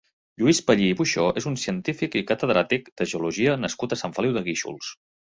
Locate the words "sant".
4.03-4.17